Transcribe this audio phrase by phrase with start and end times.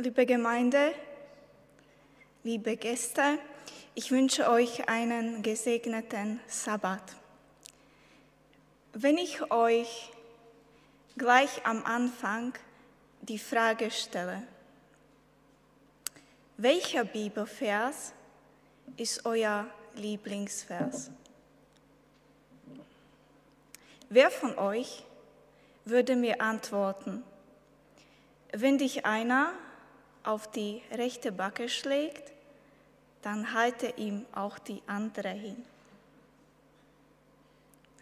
[0.00, 0.94] liebe Gemeinde,
[2.44, 3.38] liebe Gäste,
[3.96, 7.02] ich wünsche euch einen gesegneten Sabbat.
[8.92, 10.12] Wenn ich euch
[11.16, 12.54] gleich am Anfang
[13.22, 14.44] die Frage stelle,
[16.58, 18.12] welcher Bibelvers
[18.96, 21.10] ist euer Lieblingsvers?
[24.10, 25.02] Wer von euch
[25.84, 27.24] würde mir antworten,
[28.52, 29.52] wenn dich einer
[30.28, 32.32] auf die rechte Backe schlägt,
[33.22, 35.64] dann halte ihm auch die andere hin.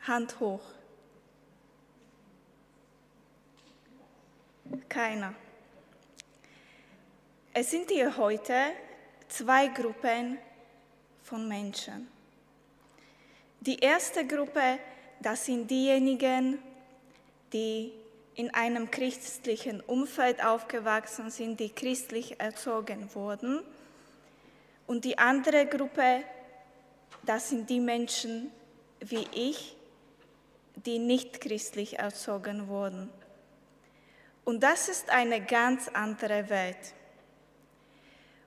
[0.02, 0.60] Hand hoch.
[4.88, 5.34] Keiner.
[7.54, 8.72] Es sind hier heute
[9.28, 10.38] zwei Gruppen
[11.22, 12.08] von Menschen.
[13.60, 14.80] Die erste Gruppe,
[15.20, 16.58] das sind diejenigen,
[17.52, 17.92] die
[18.36, 23.62] in einem christlichen Umfeld aufgewachsen sind, die christlich erzogen wurden.
[24.86, 26.23] Und die andere Gruppe,
[27.24, 28.51] das sind die Menschen
[29.01, 29.76] wie ich,
[30.74, 33.10] die nicht christlich erzogen wurden.
[34.45, 36.76] Und das ist eine ganz andere Welt.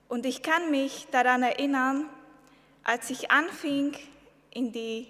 [0.08, 2.08] Und ich kann mich daran erinnern,
[2.84, 3.96] als ich anfing,
[4.52, 5.08] in die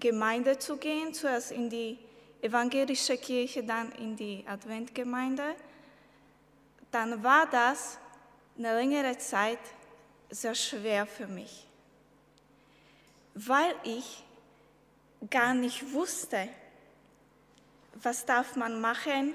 [0.00, 1.98] Gemeinde zu gehen, zuerst in die
[2.42, 5.54] evangelische Kirche, dann in die Adventgemeinde,
[6.90, 7.98] dann war das
[8.58, 9.60] eine längere Zeit
[10.28, 11.66] sehr schwer für mich,
[13.34, 14.24] weil ich
[15.30, 16.48] gar nicht wusste,
[17.94, 19.34] was darf man machen,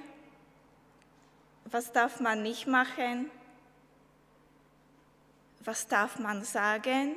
[1.66, 3.32] was darf man nicht machen,
[5.62, 7.16] was darf man sagen,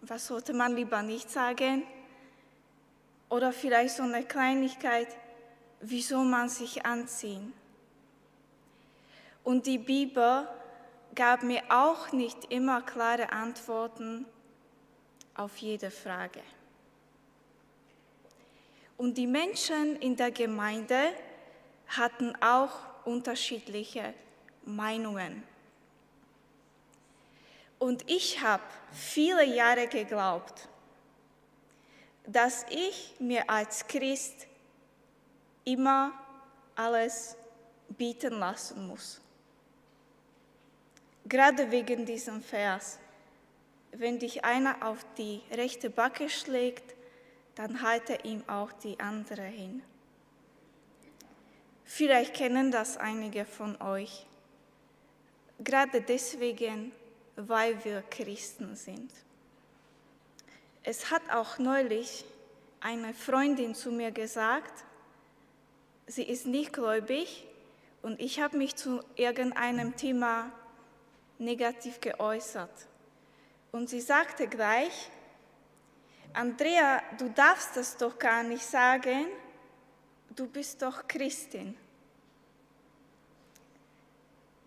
[0.00, 1.84] was sollte man lieber nicht sagen
[3.32, 5.08] oder vielleicht so eine Kleinigkeit,
[5.80, 7.54] wieso man sich anziehen.
[9.42, 10.46] Und die Bibel
[11.14, 14.26] gab mir auch nicht immer klare Antworten
[15.34, 16.42] auf jede Frage.
[18.98, 21.14] Und die Menschen in der Gemeinde
[21.86, 22.74] hatten auch
[23.06, 24.12] unterschiedliche
[24.66, 25.42] Meinungen.
[27.78, 28.62] Und ich habe
[28.92, 30.68] viele Jahre geglaubt,
[32.32, 34.46] dass ich mir als Christ
[35.64, 36.12] immer
[36.74, 37.36] alles
[37.90, 39.20] bieten lassen muss.
[41.26, 42.98] Gerade wegen diesem Vers.
[43.92, 46.94] Wenn dich einer auf die rechte Backe schlägt,
[47.54, 49.82] dann halte ihm auch die andere hin.
[51.84, 54.26] Vielleicht kennen das einige von euch.
[55.58, 56.92] Gerade deswegen,
[57.36, 59.12] weil wir Christen sind.
[60.84, 62.24] Es hat auch neulich
[62.80, 64.84] eine Freundin zu mir gesagt,
[66.08, 67.46] sie ist nicht gläubig
[68.02, 70.50] und ich habe mich zu irgendeinem Thema
[71.38, 72.88] negativ geäußert.
[73.70, 75.10] Und sie sagte gleich,
[76.32, 79.26] Andrea, du darfst das doch gar nicht sagen,
[80.30, 81.76] du bist doch Christin.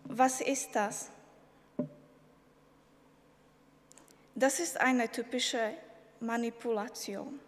[0.04, 1.10] Was ist das?
[4.34, 5.74] Das ist eine typische
[6.20, 7.40] Manipulation.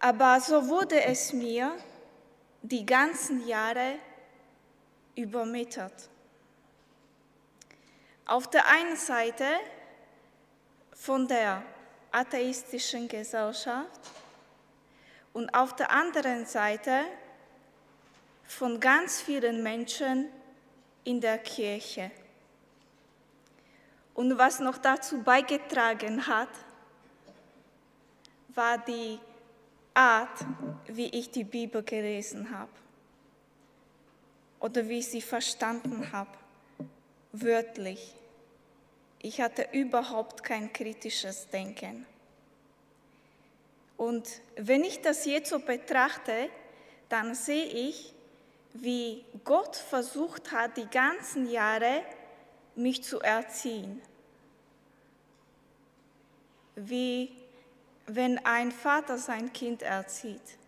[0.00, 1.76] Aber so wurde es mir
[2.62, 3.96] die ganzen Jahre
[5.14, 6.08] übermittelt.
[8.26, 9.46] Auf der einen Seite
[10.92, 11.62] von der
[12.12, 14.00] atheistischen Gesellschaft
[15.32, 17.04] und auf der anderen Seite
[18.44, 20.28] von ganz vielen Menschen
[21.04, 22.10] in der Kirche.
[24.18, 26.48] Und was noch dazu beigetragen hat,
[28.48, 29.20] war die
[29.94, 30.44] Art,
[30.88, 32.72] wie ich die Bibel gelesen habe
[34.58, 36.32] oder wie ich sie verstanden habe,
[37.30, 38.12] wörtlich.
[39.20, 42.04] Ich hatte überhaupt kein kritisches Denken.
[43.96, 46.50] Und wenn ich das jetzt so betrachte,
[47.08, 48.12] dann sehe ich,
[48.74, 52.02] wie Gott versucht hat, die ganzen Jahre
[52.78, 54.00] mich zu erziehen.
[56.76, 57.30] Wie
[58.06, 60.58] wenn ein Vater sein Kind erzieht.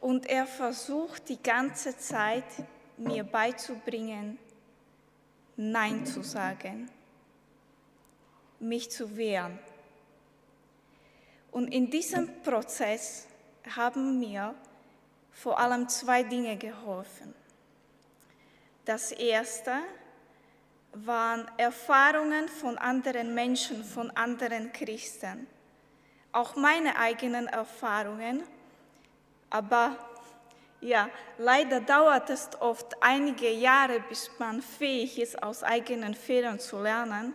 [0.00, 2.44] Und er versucht die ganze Zeit
[2.96, 4.38] mir beizubringen,
[5.56, 6.90] Nein zu sagen
[8.60, 9.58] mich zu wehren.
[11.50, 13.26] Und in diesem Prozess
[13.76, 14.54] haben mir
[15.32, 17.34] vor allem zwei Dinge geholfen.
[18.84, 19.72] Das erste
[20.92, 25.46] waren Erfahrungen von anderen Menschen, von anderen Christen.
[26.32, 28.42] Auch meine eigenen Erfahrungen,
[29.50, 29.96] aber
[30.80, 36.80] Ja, leider dauert es oft einige Jahre, bis man fähig ist, aus eigenen Fehlern zu
[36.80, 37.34] lernen,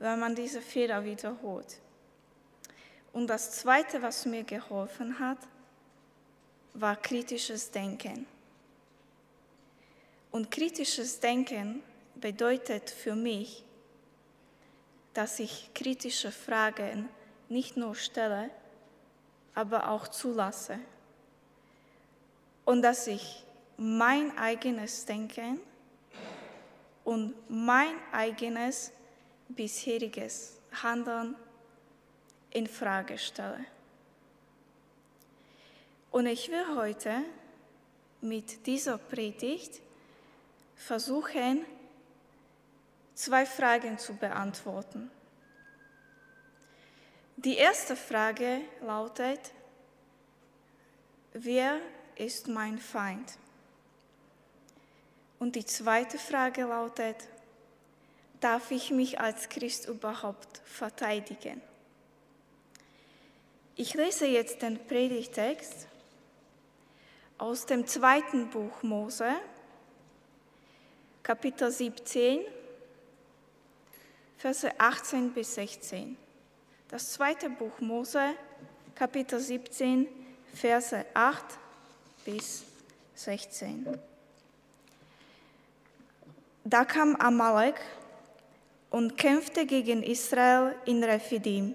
[0.00, 1.78] wenn man diese Fehler wiederholt.
[3.12, 5.38] Und das Zweite, was mir geholfen hat,
[6.74, 8.26] war kritisches Denken.
[10.32, 11.82] Und kritisches Denken
[12.20, 13.64] bedeutet für mich,
[15.14, 17.08] dass ich kritische Fragen
[17.48, 18.50] nicht nur stelle,
[19.54, 20.78] aber auch zulasse.
[22.64, 23.44] Und dass ich
[23.76, 25.60] mein eigenes Denken
[27.04, 28.92] und mein eigenes
[29.48, 31.34] bisheriges Handeln
[32.50, 33.64] in Frage stelle.
[36.10, 37.22] Und ich will heute
[38.20, 39.80] mit dieser Predigt
[40.76, 41.64] versuchen,
[43.20, 45.10] zwei Fragen zu beantworten.
[47.36, 49.40] Die erste Frage lautet,
[51.34, 51.80] wer
[52.16, 53.38] ist mein Feind?
[55.38, 57.16] Und die zweite Frage lautet,
[58.40, 61.60] darf ich mich als Christ überhaupt verteidigen?
[63.76, 65.86] Ich lese jetzt den Predigtext
[67.36, 69.30] aus dem zweiten Buch Mose,
[71.22, 72.44] Kapitel 17,
[74.40, 76.16] Verse 18 bis 16.
[76.88, 78.30] Das zweite Buch Mose,
[78.94, 80.08] Kapitel 17,
[80.54, 81.44] Verse 8
[82.24, 82.64] bis
[83.16, 83.98] 16.
[86.64, 87.74] Da kam Amalek
[88.88, 91.74] und kämpfte gegen Israel in Rephidim.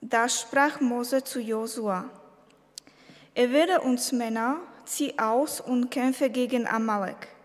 [0.00, 2.08] Da sprach Mose zu Josua,
[3.34, 4.56] Erwähle uns Männer,
[4.86, 7.35] zieh aus und kämpfe gegen Amalek.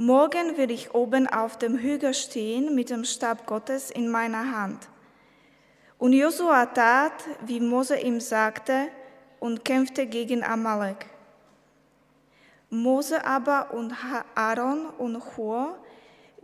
[0.00, 4.86] Morgen will ich oben auf dem Hügel stehen mit dem Stab Gottes in meiner Hand.
[5.98, 7.14] Und Josua tat,
[7.44, 8.86] wie Mose ihm sagte,
[9.40, 11.06] und kämpfte gegen Amalek.
[12.70, 13.92] Mose aber und
[14.36, 15.76] Aaron und Hur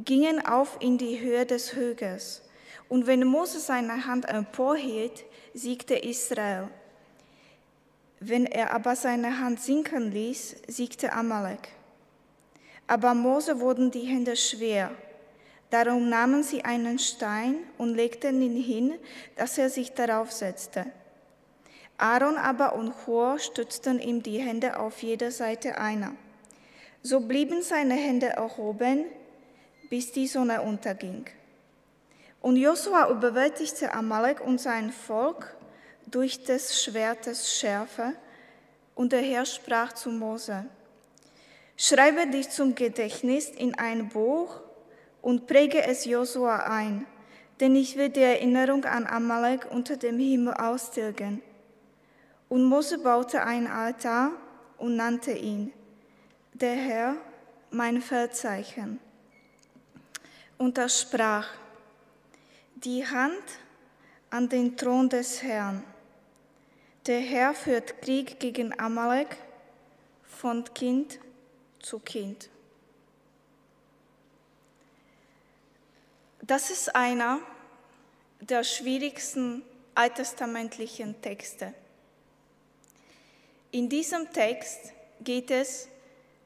[0.00, 2.42] gingen auf in die Höhe des Hügels.
[2.88, 6.70] Und wenn Mose seine Hand emporhielt, siegte Israel.
[8.18, 11.68] Wenn er aber seine Hand sinken ließ, siegte Amalek.
[12.86, 14.90] Aber Mose wurden die Hände schwer.
[15.70, 18.94] Darum nahmen sie einen Stein und legten ihn hin,
[19.36, 20.86] dass er sich darauf setzte.
[21.96, 26.12] Aaron aber und Hur stützten ihm die Hände auf jeder Seite einer.
[27.02, 29.04] So blieben seine Hände erhoben,
[29.90, 31.26] bis die Sonne unterging.
[32.40, 35.56] Und Josua überwältigte Amalek und sein Volk
[36.06, 38.12] durch des Schwertes Schärfe,
[38.94, 40.66] und der Herr sprach zu Mose,
[41.76, 44.61] Schreibe dich zum Gedächtnis in ein Buch
[45.23, 47.06] und präge es Josua ein,
[47.61, 51.43] denn ich will die Erinnerung an Amalek unter dem Himmel austilgen.
[52.49, 54.32] Und Mose baute ein Altar
[54.79, 55.73] und nannte ihn,
[56.53, 57.17] der Herr,
[57.71, 59.00] mein Feldzeichen.
[60.59, 61.49] Und er sprach,
[62.76, 63.43] die Hand
[64.31, 65.82] an den Thron des Herrn.
[67.06, 69.37] Der Herr führt Krieg gegen Amalek
[70.23, 71.19] von Kind
[71.84, 72.48] zu Kind.
[76.40, 77.40] Das ist einer
[78.40, 79.62] der schwierigsten
[79.94, 81.72] alttestamentlichen Texte.
[83.70, 85.88] In diesem Text geht es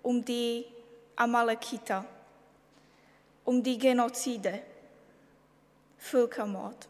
[0.03, 0.67] um die
[1.17, 2.05] Amalekiter,
[3.45, 4.63] um die Genozide,
[5.99, 6.89] Völkermord.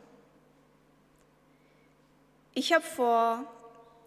[2.55, 3.45] Ich habe vor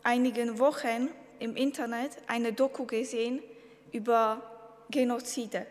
[0.03, 3.41] einigen Wochen im Internet eine Doku gesehen
[3.91, 4.41] über
[4.89, 5.65] Genozide.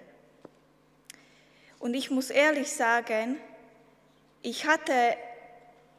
[1.78, 3.38] Und ich muss ehrlich sagen,
[4.42, 5.16] ich hatte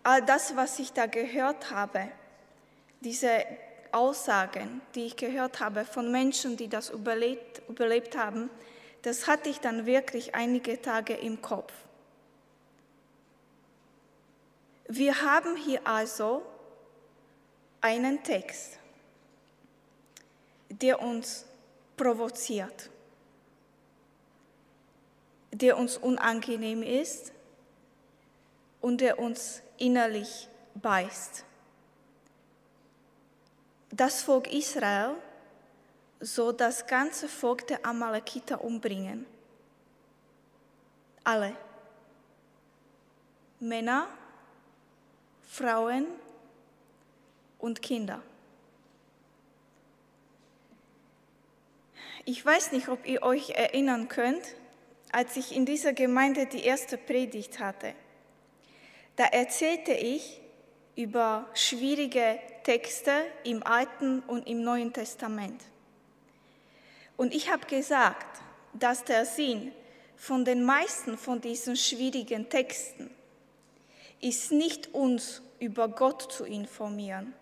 [0.04, 2.10] all das, was ich da gehört habe,
[3.02, 3.46] diese
[3.92, 8.50] Aussagen, die ich gehört habe von Menschen, die das überlebt, überlebt haben,
[9.02, 11.74] das hatte ich dann wirklich einige Tage im Kopf.
[14.88, 16.44] Wir haben hier also
[17.82, 18.78] einen Text,
[20.70, 21.46] der uns
[22.02, 22.90] provoziert,
[25.52, 27.32] der uns unangenehm ist
[28.82, 31.46] und der uns innerlich beißt
[33.92, 35.16] das Volk Israel
[36.22, 39.26] soll das ganze Volk der Amalekiter umbringen.
[41.24, 41.56] Alle.
[43.60, 44.08] Männer,
[45.48, 46.08] Frauen
[47.60, 48.22] und Kinder.
[52.26, 54.56] Ich weiß nicht, ob ihr euch erinnern könnt,
[55.12, 57.94] als ich in dieser Gemeinde die erste Predigt hatte.
[59.16, 60.40] Da erzählte ich
[60.96, 63.12] über schwierige Texte
[63.44, 65.62] im Alten und im Neuen Testament.
[67.18, 68.42] Und ich habe gesagt,
[68.74, 69.72] dass der Sinn
[70.16, 73.10] von den meisten von diesen schwierigen Texten
[74.22, 77.34] ist nicht uns über Gott zu informieren,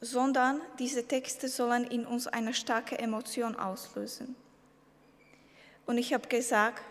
[0.00, 4.34] sondern diese Texte sollen in uns eine starke Emotion auslösen.
[5.86, 6.82] Und ich habe gesagt,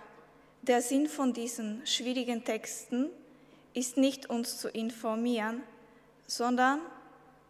[0.62, 3.10] der Sinn von diesen schwierigen Texten
[3.74, 5.64] ist nicht uns zu informieren,
[6.28, 6.82] sondern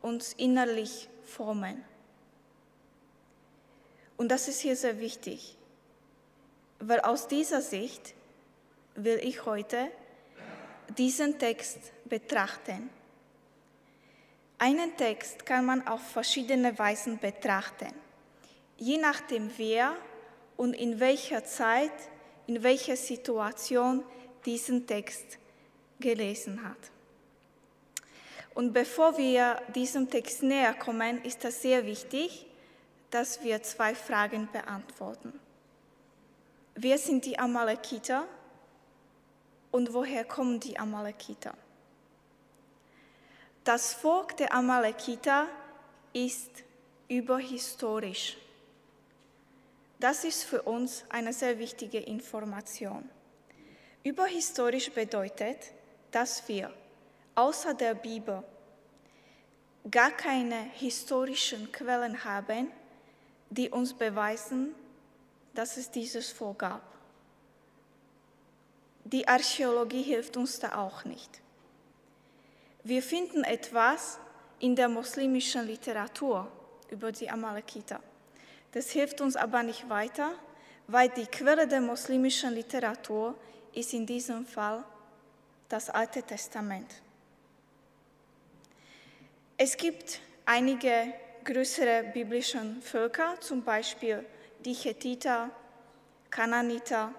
[0.02, 1.84] uns innerlich formen.
[4.16, 5.58] Und das ist hier sehr wichtig,
[6.80, 8.14] weil aus dieser Sicht
[8.96, 9.88] will ich heute
[10.98, 12.90] diesen Text betrachten.
[14.62, 17.94] Einen Text kann man auf verschiedene Weisen betrachten,
[18.78, 19.96] je nachdem wer
[20.58, 21.94] und in welcher Zeit,
[22.46, 24.04] in welcher Situation
[24.46, 25.38] diesen Text
[26.02, 26.92] gelesen hat.
[28.54, 32.46] Und bevor wir diesem Text näher kommen, ist es sehr wichtig,
[33.12, 35.40] dass wir zwei Fragen beantworten.
[36.76, 38.28] Wer sind die Amalekiter
[39.72, 41.54] und woher kommen die Amalekiter?
[43.70, 45.46] Das Volk der Amalekiter
[46.12, 46.50] ist
[47.08, 48.36] überhistorisch.
[50.00, 53.08] Das ist für uns eine sehr wichtige Information.
[54.02, 55.72] Überhistorisch bedeutet,
[56.10, 56.74] dass wir
[57.36, 58.44] außer der Bibel
[59.92, 62.72] gar keine historischen Quellen haben,
[63.52, 64.74] die uns beweisen,
[65.54, 66.82] dass es dieses Volk gab.
[69.04, 71.40] Die Archäologie hilft uns da auch nicht.
[72.84, 74.20] Wir finden etwas
[74.60, 76.52] in der muslimischen Literatur
[76.90, 78.00] über die Amalekiter.
[78.72, 80.32] Das hilft uns aber nicht weiter,
[80.88, 83.36] weil die Quelle der muslimischen Literatur
[83.74, 84.84] ist in diesem Fall
[85.68, 87.02] das Alte Testament.
[89.58, 94.26] Es gibt einige größere biblische Völker, zum Beispiel
[94.64, 95.50] die Hethiter,
[96.30, 97.14] Kananiter,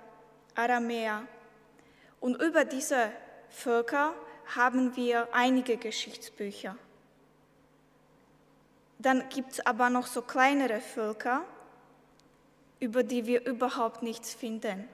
[0.54, 1.26] Aramäer.
[2.20, 3.12] Und über diese
[3.50, 4.14] Völker
[4.56, 6.76] haben wir einige Geschichtsbücher.
[8.98, 11.42] Dann gibt es aber noch so kleinere Völker,
[12.80, 14.88] über die wir überhaupt nichts finden.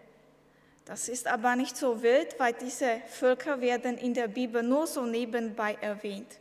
[0.85, 5.05] Das ist aber nicht so wild, weil diese Völker werden in der Bibel nur so
[5.05, 6.39] nebenbei erwähnt.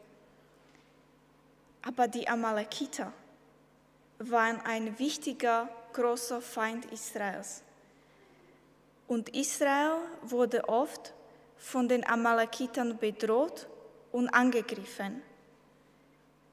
[1.82, 3.12] Aber die Amalekiter
[4.20, 7.64] waren ein wichtiger, großer Feind Israels.
[9.08, 11.15] Und Israel wurde oft
[11.66, 13.68] von den Amalekitern bedroht
[14.12, 15.24] und angegriffen.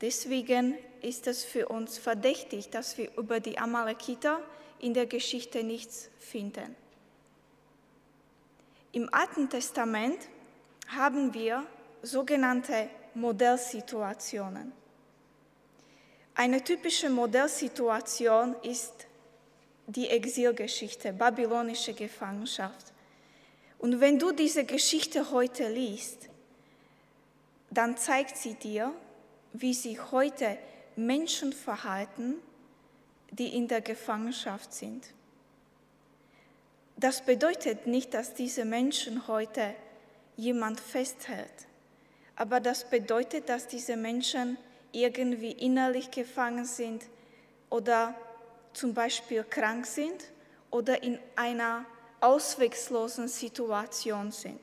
[0.00, 4.40] Deswegen ist es für uns verdächtig, dass wir über die Amalekiter
[4.78, 6.74] in der Geschichte nichts finden.
[8.92, 10.16] Im Alten Testament
[10.88, 11.66] haben wir
[12.00, 14.72] sogenannte Modellsituationen.
[16.34, 19.06] Eine typische Modellsituation ist
[19.86, 22.91] die Exilgeschichte, babylonische Gefangenschaft.
[23.82, 26.28] Und wenn du diese Geschichte heute liest,
[27.68, 28.94] dann zeigt sie dir,
[29.54, 30.56] wie sich heute
[30.94, 32.36] Menschen verhalten,
[33.32, 35.08] die in der Gefangenschaft sind.
[36.96, 39.74] Das bedeutet nicht, dass diese Menschen heute
[40.36, 41.66] jemand festhält,
[42.36, 44.58] aber das bedeutet, dass diese Menschen
[44.92, 47.02] irgendwie innerlich gefangen sind
[47.68, 48.14] oder
[48.74, 50.22] zum Beispiel krank sind
[50.70, 51.84] oder in einer
[52.22, 54.60] ausweglosen Situation sind.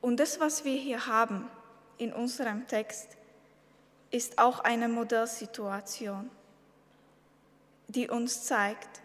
[0.00, 1.48] Und das, was wir hier haben
[1.98, 3.16] in unserem Text,
[4.10, 6.30] ist auch eine Modellsituation,
[7.88, 9.00] die uns zeigt,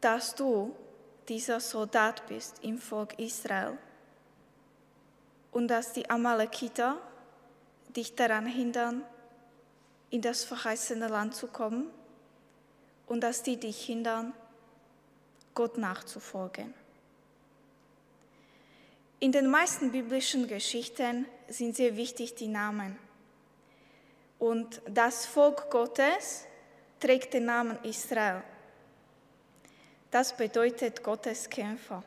[0.00, 0.74] dass du
[1.28, 3.78] dieser Soldat bist im Volk Israel
[5.52, 6.96] und dass die Amalekiter
[7.94, 9.04] dich daran hindern,
[10.10, 11.90] in das verheißene Land zu kommen
[13.06, 14.34] und dass die dich hindern,
[15.54, 16.74] Gott nachzufolgen.
[19.20, 22.98] In den meisten biblischen Geschichten sind sehr wichtig die Namen.
[24.38, 26.46] Und das Volk Gottes
[26.98, 28.42] trägt den Namen Israel.
[30.10, 32.02] Das bedeutet Gottes Kämpfer.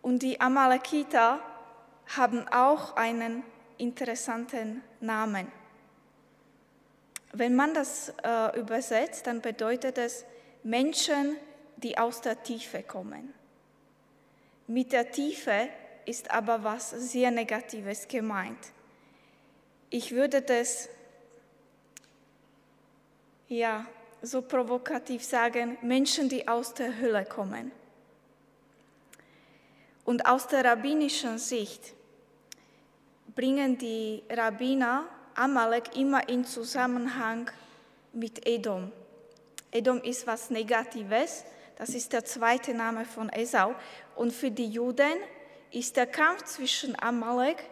[0.00, 1.40] Und die Amalekiter
[2.16, 3.44] haben auch einen
[3.76, 5.50] interessanten Namen.
[7.32, 10.24] Wenn man das äh, übersetzt, dann bedeutet es
[10.62, 11.36] Menschen,
[11.76, 13.34] die aus der Tiefe kommen.
[14.66, 15.68] Mit der Tiefe
[16.06, 18.58] ist aber was sehr Negatives gemeint.
[19.90, 20.88] Ich würde das
[23.48, 23.86] ja
[24.22, 27.70] so provokativ sagen, Menschen, die aus der Hölle kommen.
[30.04, 31.94] Und aus der rabbinischen Sicht
[33.34, 35.04] bringen die Rabbiner
[35.34, 37.50] Amalek immer in Zusammenhang
[38.12, 38.90] mit Edom.
[39.70, 41.44] Edom ist was Negatives,
[41.76, 43.74] das ist der zweite Name von Esau.
[44.14, 45.18] Und für die Juden
[45.70, 47.64] ist der Kampf zwischen Amalek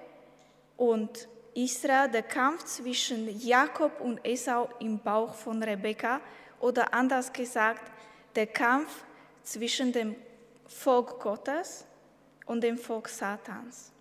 [0.76, 6.20] und Israel der Kampf zwischen Jakob und Esau im Bauch von Rebekka
[6.60, 7.90] oder anders gesagt
[8.34, 9.04] der Kampf
[9.42, 10.16] zwischen dem
[10.66, 11.86] Volk Gottes
[12.46, 13.92] und dem Volk Satans.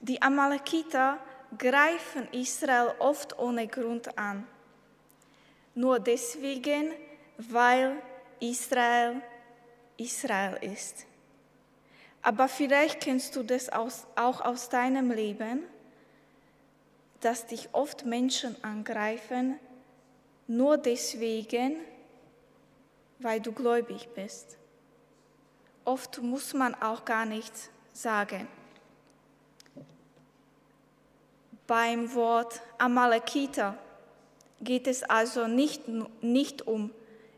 [0.00, 1.18] Die Amalekiter
[1.58, 4.46] greifen Israel oft ohne Grund an.
[5.74, 6.92] Nur deswegen,
[7.38, 8.00] weil
[8.40, 9.22] Israel
[9.96, 11.06] Israel ist.
[12.22, 15.62] Aber vielleicht kennst du das auch aus deinem Leben,
[17.20, 19.58] dass dich oft Menschen angreifen,
[20.46, 21.76] nur deswegen,
[23.18, 24.58] weil du gläubig bist.
[25.84, 28.46] Oft muss man auch gar nichts sagen.
[31.66, 33.78] Beim Wort Amalekiter
[34.60, 35.82] geht es also nicht,
[36.22, 36.90] nicht um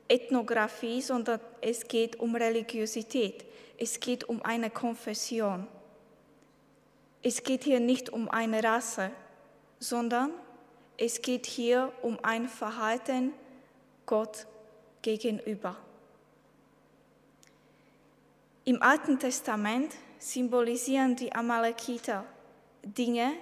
[0.08, 3.44] Ethnographie, sondern es geht um Religiosität.
[3.76, 5.66] Es geht um eine Konfession.
[7.22, 9.10] Es geht hier nicht um eine Rasse,
[9.78, 10.32] sondern
[10.96, 13.32] es geht hier um ein Verhalten
[14.06, 14.46] Gott
[15.02, 15.76] gegenüber.
[18.64, 22.24] Im Alten Testament symbolisieren die Amalekiter
[22.82, 23.32] Dinge,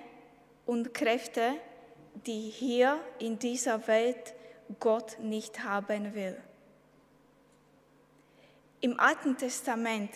[0.67, 1.55] und Kräfte,
[2.27, 4.35] die hier in dieser Welt
[4.81, 6.37] Gott nicht haben will.
[8.87, 10.12] Im Alten Testament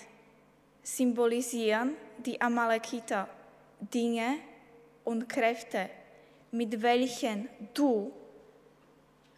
[0.81, 3.29] symbolisieren die Amalekiter
[3.81, 4.37] Dinge
[5.03, 5.91] und Kräfte,
[6.53, 8.13] mit welchen du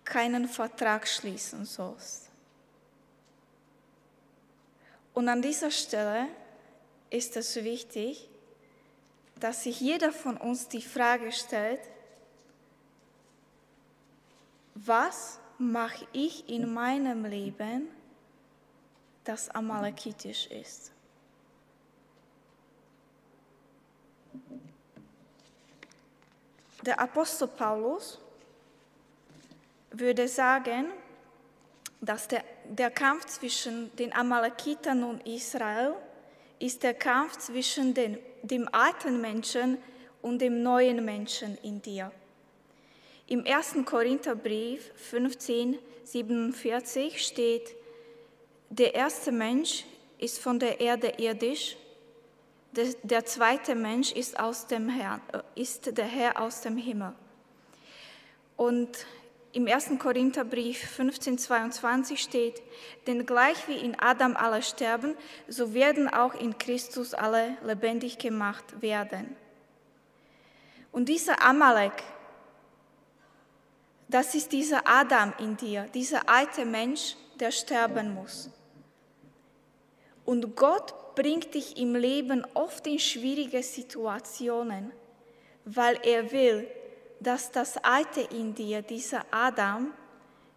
[0.04, 2.28] keinen Vertrag schließen sollst.
[5.14, 6.28] Und an dieser Stelle
[7.08, 8.28] ist es wichtig,
[9.40, 11.80] dass sich jeder von uns die Frage stellt,
[14.74, 17.88] was mache ich in meinem Leben,
[19.24, 20.92] das amalekitisch ist?
[26.84, 28.18] Der Apostel Paulus
[29.92, 30.86] würde sagen,
[32.00, 35.94] dass der, der Kampf zwischen den Amalekitern und Israel
[36.58, 39.78] ist der Kampf zwischen den dem alten Menschen
[40.20, 42.12] und dem neuen Menschen in dir.
[43.28, 43.76] Im 1.
[43.84, 47.74] Korintherbrief 15, 47 steht,
[48.72, 49.84] der erste Mensch
[50.18, 51.76] ist von der Erde irdisch,
[52.74, 57.12] der, der zweite Mensch ist, aus dem Herrn, äh, ist der Herr aus dem Himmel.
[58.56, 58.88] Und
[59.52, 59.98] im 1.
[59.98, 62.62] Korintherbrief 15, 22 steht,
[63.06, 65.16] denn gleich wie in Adam alle sterben,
[65.48, 69.36] so werden auch in Christus alle lebendig gemacht werden.
[70.92, 72.02] Und dieser Amalek,
[74.08, 78.50] das ist dieser Adam in dir, dieser alte Mensch, der sterben muss.
[80.24, 84.92] Und Gott bringt dich im Leben oft in schwierige Situationen,
[85.64, 86.68] weil er will,
[87.20, 89.92] dass das Alte in dir, dieser Adam,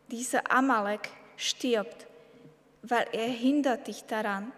[0.08, 2.08] dieser Amalek, stirbt,
[2.82, 4.52] weil er hindert dich daran,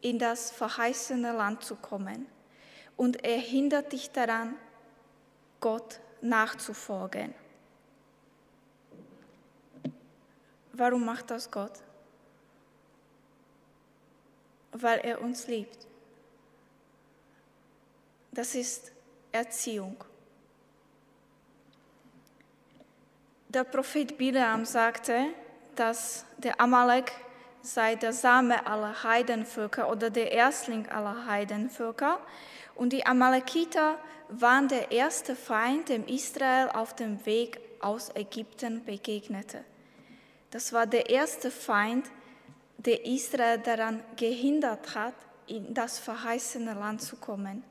[0.00, 2.26] in das verheißene Land zu kommen.
[2.96, 4.56] Und er hindert dich daran,
[5.60, 7.34] Gott nachzufolgen.
[10.72, 11.72] Warum macht das Gott?
[14.72, 15.86] Weil er uns liebt.
[18.32, 18.92] Das ist
[19.30, 20.02] Erziehung.
[23.48, 25.26] Der Prophet Bileam sagte,
[25.76, 27.12] dass der Amalek
[27.60, 32.18] sei der Same aller Heidenvölker oder der Erstling aller Heidenvölker.
[32.74, 39.64] Und die Amalekiter waren der erste Feind, dem Israel auf dem Weg aus Ägypten begegnete.
[40.50, 42.10] Das war der erste Feind,
[42.84, 45.14] der Israel daran gehindert hat,
[45.46, 47.62] in das verheißene Land zu kommen.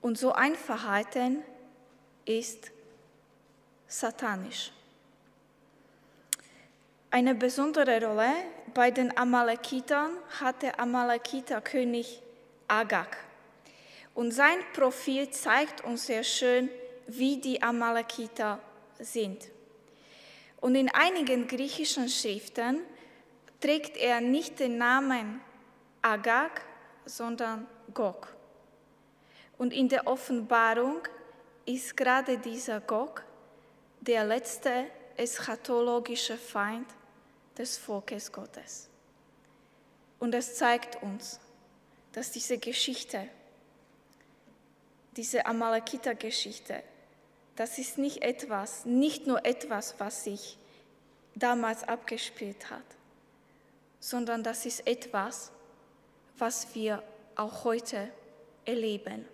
[0.00, 1.42] Und so ein Verhalten
[2.24, 2.70] ist
[3.86, 4.72] satanisch.
[7.10, 8.32] Eine besondere Rolle
[8.72, 12.22] bei den Amalekitern hat der Amalekiterkönig
[12.68, 13.18] Agag.
[14.14, 16.70] Und sein Profil zeigt uns sehr schön,
[17.06, 18.58] wie die Amalekiter
[18.98, 19.48] sind.
[20.60, 22.80] Und in einigen griechischen Schriften
[23.62, 25.40] trägt er nicht den Namen
[26.02, 26.60] Agag,
[27.06, 28.34] sondern Gog.
[29.56, 31.00] Und in der Offenbarung
[31.64, 33.22] ist gerade dieser Gog
[34.00, 36.86] der letzte eschatologische Feind
[37.56, 38.88] des Volkes Gottes.
[40.18, 41.38] Und es zeigt uns,
[42.12, 43.28] dass diese Geschichte,
[45.16, 46.82] diese Amalekiter-Geschichte,
[47.54, 50.58] das ist nicht etwas, nicht nur etwas, was sich
[51.36, 52.82] damals abgespielt hat,
[54.02, 55.52] sondern das ist etwas,
[56.36, 57.00] was wir
[57.36, 58.08] auch heute
[58.64, 59.24] erleben.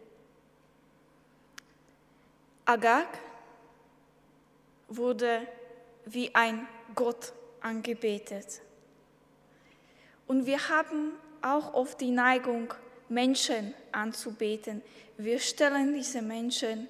[2.67, 3.07] Agag
[4.89, 5.49] wurde
[6.05, 8.61] wie ein Gott angebetet.
[10.27, 12.75] Und wir haben auch oft die Neigung,
[13.09, 14.83] Menschen anzubeten.
[15.17, 16.89] Wir stellen diese Menschen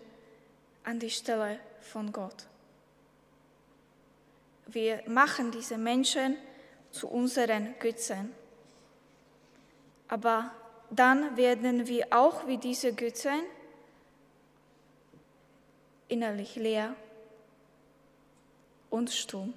[0.82, 2.44] an die Stelle von Gott.
[4.66, 6.36] Wir machen diese Menschen
[6.90, 8.32] zu unseren Götzen.
[10.08, 10.50] Aber
[10.90, 13.42] dann werden wir auch wie diese Götzen
[16.08, 16.94] innerlich leer
[18.90, 19.52] und stumm.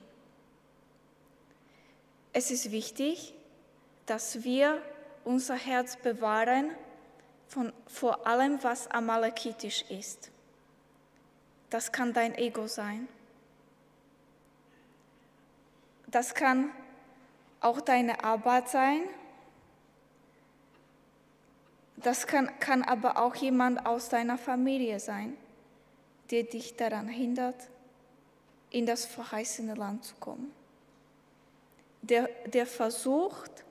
[2.33, 3.33] Es ist wichtig,
[4.05, 4.81] dass wir
[5.23, 6.71] unser Herz bewahren
[7.47, 10.31] von, vor allem, was amalekitisch ist.
[11.69, 13.07] Das kann dein Ego sein.
[16.07, 16.71] Das kann
[17.61, 19.03] auch deine Arbeit sein.
[21.97, 25.37] Das kann, kann aber auch jemand aus deiner Familie sein,
[26.31, 27.69] der dich daran hindert,
[28.71, 30.51] in das verheißene Land zu kommen.
[32.01, 33.63] Der, der versucht,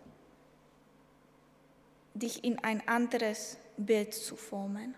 [2.14, 4.94] dich in ein anderes Bild zu formen.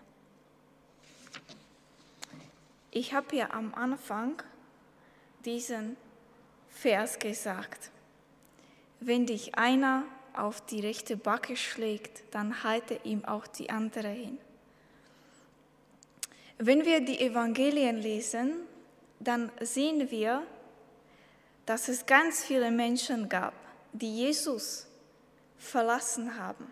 [2.91, 4.41] Ich habe ja am Anfang
[5.45, 5.97] diesen
[6.69, 7.89] Vers gesagt.
[9.05, 14.37] Wenn dich einer auf die rechte Backe schlägt, dann halte ihm auch die andere hin.
[16.57, 18.53] Wenn wir die Evangelien lesen,
[19.19, 20.47] dann sehen wir,
[21.65, 23.53] dass es ganz viele Menschen gab,
[23.91, 24.87] die Jesus
[25.57, 26.71] verlassen haben.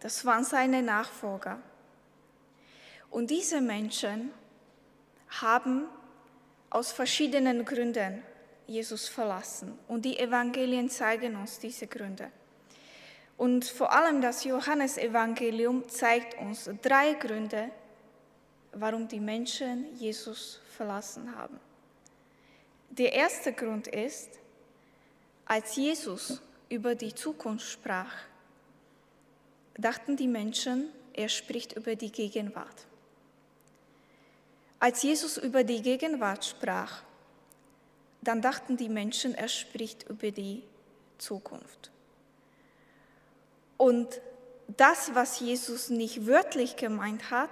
[0.00, 1.60] Das waren seine Nachfolger.
[3.10, 4.30] Und diese Menschen
[5.42, 5.84] haben
[6.70, 8.22] aus verschiedenen Gründen
[8.68, 9.76] Jesus verlassen.
[9.88, 12.30] Und die Evangelien zeigen uns diese Gründe.
[13.36, 17.70] Und vor allem das Johannesevangelium zeigt uns drei Gründe,
[18.72, 21.58] warum die Menschen Jesus verlassen haben.
[22.90, 24.28] Der erste Grund ist,
[25.46, 28.12] als Jesus über die Zukunft sprach,
[29.78, 32.86] dachten die Menschen, er spricht über die Gegenwart.
[34.80, 37.02] Als Jesus über die Gegenwart sprach,
[38.20, 40.62] dann dachten die Menschen, er spricht über die
[41.18, 41.90] Zukunft.
[43.76, 44.20] Und
[44.76, 47.50] das, was Jesus nicht wörtlich gemeint hat,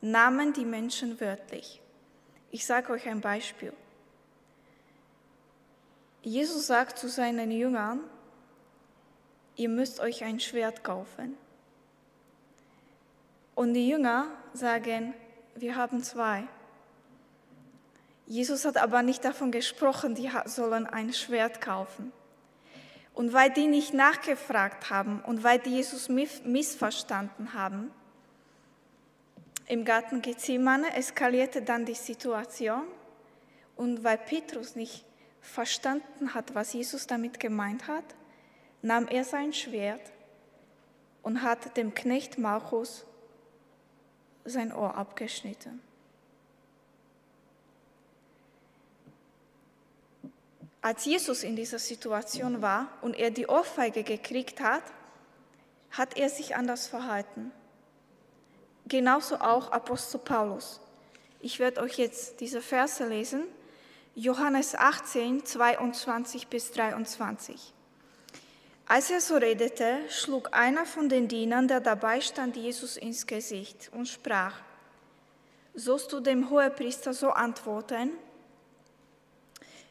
[0.00, 1.80] nahmen die Menschen wörtlich.
[2.50, 3.72] Ich sage euch ein Beispiel.
[6.22, 8.00] Jesus sagt zu seinen Jüngern,
[9.56, 11.36] ihr müsst euch ein Schwert kaufen.
[13.54, 15.14] Und die Jünger sagen,
[15.54, 16.44] wir haben zwei.
[18.28, 22.12] Jesus hat aber nicht davon gesprochen, die sollen ein Schwert kaufen.
[23.14, 27.90] Und weil die nicht nachgefragt haben und weil die Jesus missverstanden haben,
[29.66, 32.82] im Garten Gethsemane eskalierte dann die Situation
[33.76, 35.06] und weil Petrus nicht
[35.40, 38.04] verstanden hat, was Jesus damit gemeint hat,
[38.82, 40.12] nahm er sein Schwert
[41.22, 43.06] und hat dem Knecht Malchus
[44.44, 45.80] sein Ohr abgeschnitten.
[50.80, 54.82] Als Jesus in dieser Situation war und er die Ohrfeige gekriegt hat,
[55.90, 57.50] hat er sich anders verhalten.
[58.86, 60.80] Genauso auch Apostel Paulus.
[61.40, 63.44] Ich werde euch jetzt diese Verse lesen.
[64.14, 67.74] Johannes 18, 22 bis 23.
[68.86, 73.90] Als er so redete, schlug einer von den Dienern, der dabei stand, Jesus ins Gesicht
[73.92, 74.54] und sprach,
[75.74, 78.12] sollst du dem Hohepriester so antworten?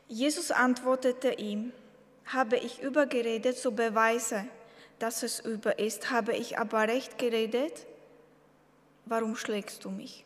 [0.08, 1.74] Jesus antwortete ihm,
[2.26, 4.46] habe ich übergeredet, so beweise,
[5.00, 7.86] dass es über ist, habe ich aber recht geredet,
[9.06, 10.26] warum schlägst du mich?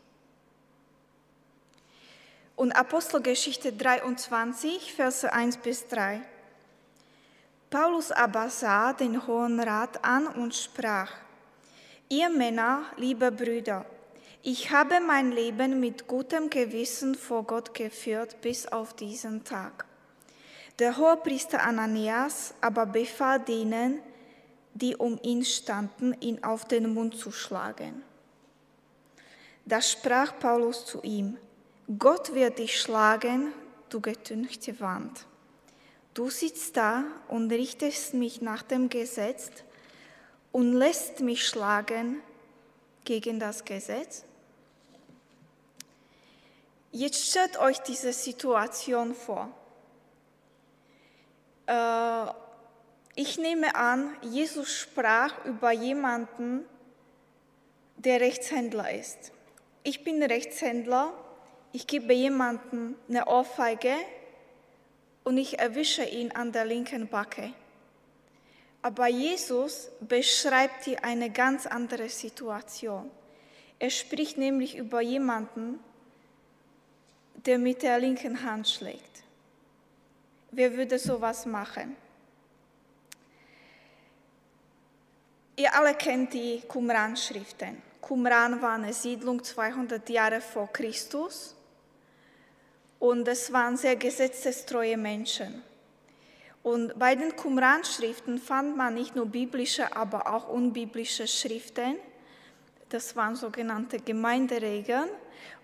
[2.55, 6.21] Und Apostelgeschichte 23, Verse 1 bis 3.
[7.71, 11.11] Paulus aber sah den Hohen Rat an und sprach,
[12.09, 13.85] Ihr Männer, liebe Brüder,
[14.43, 19.85] ich habe mein Leben mit gutem Gewissen vor Gott geführt bis auf diesen Tag.
[20.79, 23.99] Der Hohepriester Ananias aber befahl denen,
[24.73, 28.03] die um ihn standen, ihn auf den Mund zu schlagen.
[29.65, 31.37] Da sprach Paulus zu ihm,
[31.99, 33.53] Gott wird dich schlagen,
[33.89, 35.25] du getünchte Wand.
[36.13, 39.51] Du sitzt da und richtest mich nach dem Gesetz
[40.51, 42.21] und lässt mich schlagen
[43.05, 44.25] gegen das Gesetz?
[46.91, 49.49] Jetzt stellt euch diese Situation vor.
[51.65, 52.25] Äh,
[53.15, 56.65] ich nehme an, Jesus sprach über jemanden,
[57.95, 59.31] der Rechtshändler ist.
[59.83, 61.13] Ich bin Rechtshändler,
[61.71, 63.95] ich gebe jemandem eine Ohrfeige
[65.23, 67.53] und ich erwische ihn an der linken Backe.
[68.81, 73.09] Aber Jesus beschreibt hier eine ganz andere Situation.
[73.79, 75.79] Er spricht nämlich über jemanden,
[77.45, 79.23] der mit der linken Hand schlägt.
[80.51, 81.95] Wer würde sowas machen?
[85.55, 87.81] Ihr alle kennt die Qumran-Schriften.
[88.01, 91.55] Qumran war eine Siedlung 200 Jahre vor Christus
[92.99, 95.61] und es waren sehr gesetzestreue Menschen.
[96.63, 101.95] Und bei den Qumran-Schriften fand man nicht nur biblische, aber auch unbiblische Schriften.
[102.89, 105.09] Das waren sogenannte Gemeinderegeln.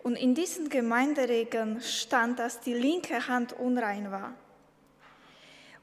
[0.03, 4.33] Und in diesen Gemeinderegeln stand, dass die linke Hand unrein war.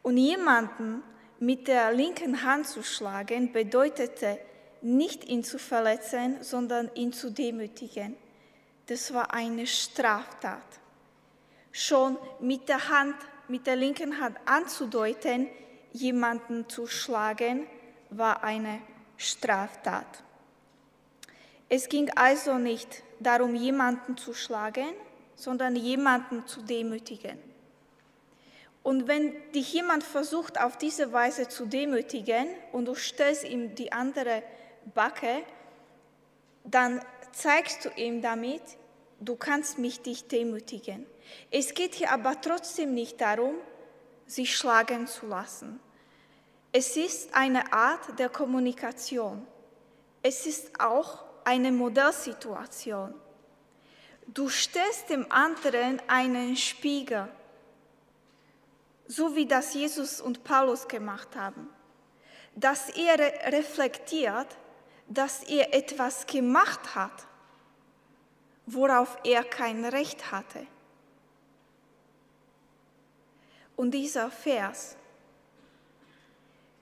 [0.02, 1.02] Und jemanden
[1.40, 4.38] mit der linken Hand zu schlagen, bedeutete
[4.82, 8.16] nicht ihn zu verletzen, sondern ihn zu demütigen.
[8.86, 10.62] Das war eine Straftat.
[11.72, 13.16] Schon mit der Hand,
[13.48, 15.48] mit der linken Hand anzudeuten,
[15.92, 17.66] jemanden zu schlagen,
[18.10, 18.80] war eine
[19.16, 20.22] Straftat.
[21.68, 24.86] Es ging also nicht darum, jemanden zu schlagen,
[25.34, 27.38] sondern jemanden zu demütigen.
[28.84, 33.90] Und wenn dich jemand versucht, auf diese Weise zu demütigen und du stellst ihm die
[33.92, 34.42] andere
[34.94, 35.42] Backe,
[36.64, 37.00] dann
[37.32, 38.62] zeigst du ihm damit,
[39.20, 41.06] du kannst mich dich demütigen.
[41.50, 43.54] Es geht hier aber trotzdem nicht darum,
[44.26, 45.80] sich schlagen zu lassen.
[46.72, 49.46] Es ist eine Art der Kommunikation.
[50.22, 53.14] Es ist auch eine Modellsituation.
[54.26, 57.28] Du stellst dem anderen einen Spiegel
[59.06, 61.68] so wie das Jesus und Paulus gemacht haben,
[62.54, 63.18] dass er
[63.52, 64.46] reflektiert,
[65.08, 67.26] dass er etwas gemacht hat,
[68.66, 70.66] worauf er kein Recht hatte.
[73.76, 74.96] Und dieser Vers,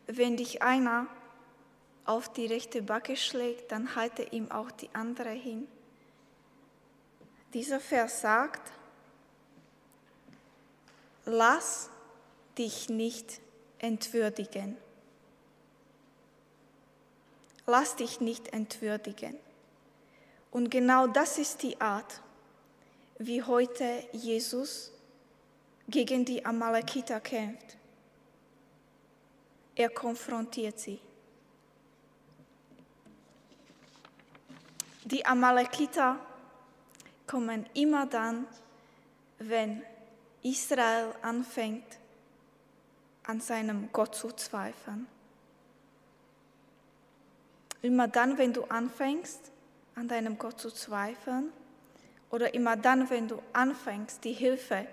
[0.07, 1.07] wenn dich einer
[2.05, 5.69] auf die rechte Backe schlägt, dann halte ihm auch die andere hin.
[7.55, 8.73] Dieser Vers sagt,
[11.25, 11.91] lass
[12.59, 13.41] dich nicht
[13.79, 14.77] entwürdigen.
[17.67, 19.37] Lass dich nicht entwürdigen.
[20.51, 22.21] Und genau das ist die Art,
[23.19, 24.93] wie heute Jesus
[25.89, 27.77] gegen die Amalekiter kämpft.
[29.75, 31.01] Er konfrontiert sie.
[35.05, 36.19] Die Amalekiter
[37.27, 38.47] kommen immer dann,
[39.39, 39.83] wenn
[40.43, 41.99] Israel anfängt,
[43.25, 45.07] an seinem Gott zu zweifeln.
[47.81, 49.51] Immer dann, wenn du anfängst,
[49.95, 51.53] an deinem Gott zu zweifeln,
[52.31, 54.87] oder immer dann, wenn du anfängst, die Hilfe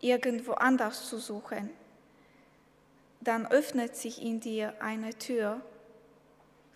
[0.00, 1.70] irgendwo anders zu suchen,
[3.20, 5.60] dann öffnet sich in dir eine Tür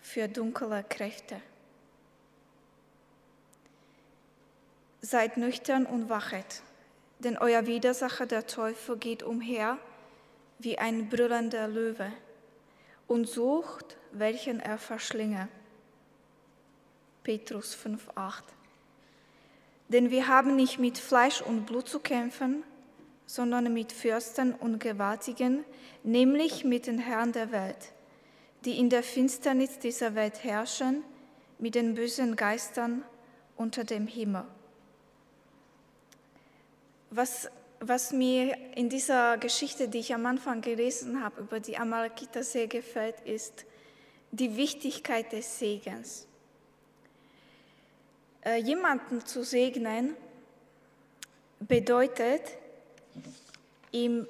[0.01, 1.41] für dunkle Kräfte.
[5.01, 6.61] Seid nüchtern und wachet,
[7.19, 9.77] denn euer Widersacher, der Teufel, geht umher
[10.59, 12.11] wie ein brüllender Löwe
[13.07, 15.47] und sucht, welchen er verschlinge.
[17.23, 18.43] Petrus 5,8
[19.89, 22.63] Denn wir haben nicht mit Fleisch und Blut zu kämpfen,
[23.25, 25.63] sondern mit Fürsten und Gewaltigen,
[26.03, 27.91] nämlich mit den Herren der Welt,
[28.65, 31.03] die in der Finsternis dieser Welt herrschen,
[31.57, 33.03] mit den bösen Geistern
[33.55, 34.45] unter dem Himmel.
[37.11, 37.49] Was
[37.81, 42.67] was mir in dieser Geschichte, die ich am Anfang gelesen habe, über die Amalekiter sehr
[42.67, 43.65] gefällt, ist
[44.31, 46.27] die Wichtigkeit des Segens.
[48.45, 50.15] Äh, jemanden zu segnen
[51.59, 52.43] bedeutet,
[53.91, 54.27] ihm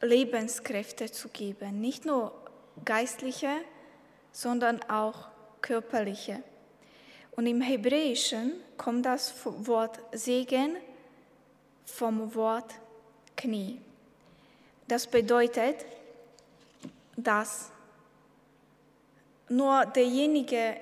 [0.00, 2.32] Lebenskräfte zu geben, nicht nur
[2.84, 3.50] geistliche,
[4.30, 5.28] sondern auch
[5.60, 6.42] körperliche.
[7.32, 10.76] Und im Hebräischen kommt das Wort Segen
[11.84, 12.74] vom Wort
[13.36, 13.80] Knie.
[14.88, 15.84] Das bedeutet,
[17.16, 17.70] dass
[19.48, 20.76] nur derjenige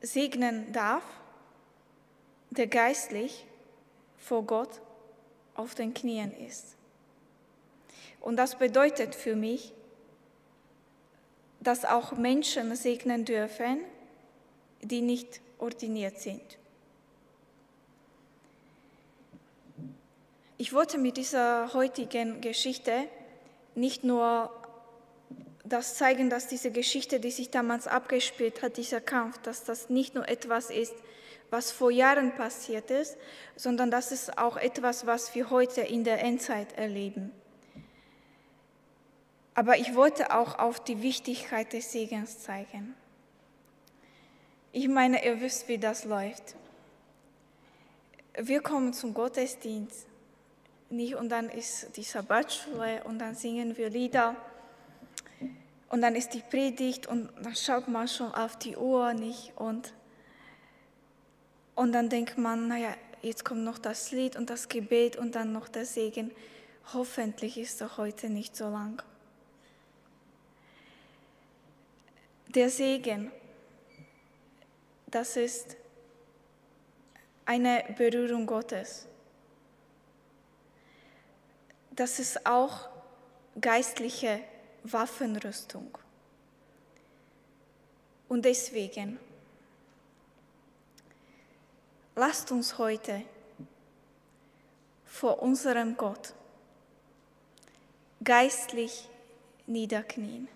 [0.00, 1.02] segnen darf,
[2.50, 3.46] der geistlich
[4.18, 4.80] vor Gott
[5.54, 6.76] auf den Knien ist.
[8.20, 9.72] Und das bedeutet für mich,
[11.60, 13.80] dass auch Menschen segnen dürfen,
[14.82, 16.58] die nicht ordiniert sind.
[20.58, 23.08] Ich wollte mit dieser heutigen Geschichte
[23.74, 24.50] nicht nur
[25.64, 30.14] das zeigen, dass diese Geschichte, die sich damals abgespielt hat, dieser Kampf, dass das nicht
[30.14, 30.94] nur etwas ist,
[31.50, 33.18] was vor Jahren passiert ist,
[33.54, 37.32] sondern dass es auch etwas, was wir heute in der Endzeit erleben.
[39.54, 42.94] Aber ich wollte auch auf die Wichtigkeit des Segens zeigen.
[44.72, 46.56] Ich meine, ihr wisst, wie das läuft.
[48.38, 50.06] Wir kommen zum Gottesdienst
[50.90, 54.36] nicht und dann ist die Sabbatschule und dann singen wir Lieder
[55.88, 59.92] und dann ist die Predigt und dann schaut man schon auf die Uhr nicht und,
[61.74, 65.52] und dann denkt man, naja, jetzt kommt noch das Lied und das Gebet und dann
[65.52, 66.30] noch der Segen.
[66.92, 69.02] Hoffentlich ist er heute nicht so lang.
[72.48, 73.32] Der Segen,
[75.06, 75.76] das ist
[77.44, 79.06] eine Berührung Gottes.
[81.96, 82.88] Das ist auch
[83.58, 84.40] geistliche
[84.84, 85.96] Waffenrüstung.
[88.28, 89.18] Und deswegen,
[92.14, 93.22] lasst uns heute
[95.04, 96.34] vor unserem Gott
[98.22, 99.08] geistlich
[99.66, 100.48] niederknien.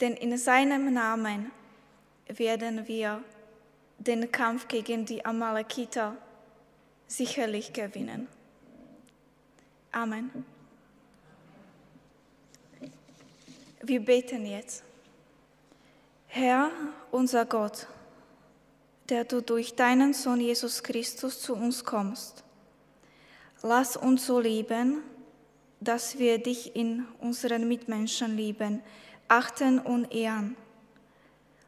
[0.00, 1.50] Denn in seinem Namen
[2.28, 3.24] werden wir
[3.98, 6.16] den Kampf gegen die Amalekiter
[7.08, 8.28] sicherlich gewinnen.
[9.94, 10.44] Amen.
[13.80, 14.82] Wir beten jetzt.
[16.26, 16.72] Herr,
[17.12, 17.86] unser Gott,
[19.08, 22.42] der du durch deinen Sohn Jesus Christus zu uns kommst,
[23.62, 25.04] lass uns so leben,
[25.78, 28.82] dass wir dich in unseren Mitmenschen lieben,
[29.28, 30.56] achten und ehren.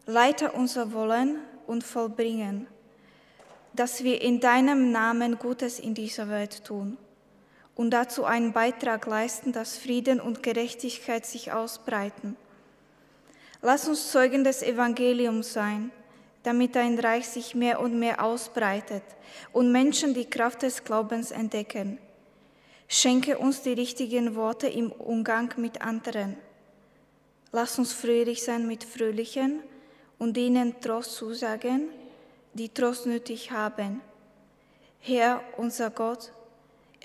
[0.05, 2.67] Leite unser Wollen und vollbringen,
[3.73, 6.99] dass wir in deinem Namen Gutes in dieser Welt tun
[7.77, 12.37] und dazu einen Beitrag leisten, dass Frieden und Gerechtigkeit sich ausbreiten.
[13.63, 15.93] Lass uns Zeugen des Evangeliums sein,
[16.43, 19.03] damit dein Reich sich mehr und mehr ausbreitet
[19.53, 21.99] und Menschen die Kraft des Glaubens entdecken.
[22.89, 26.37] Schenke uns die richtigen Worte im Umgang mit anderen.
[27.53, 29.61] Lass uns fröhlich sein mit Fröhlichen
[30.19, 31.89] und ihnen Trost zusagen,
[32.55, 34.01] die Trost nötig haben.
[35.01, 36.33] Herr, unser Gott,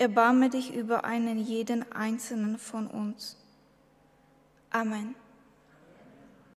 [0.02, 3.36] Erbarme dich über einen jeden einzelnen von uns.
[4.68, 5.14] Amen.